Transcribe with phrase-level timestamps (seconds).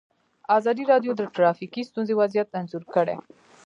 [0.57, 3.15] ازادي راډیو د ټرافیکي ستونزې وضعیت انځور کړی.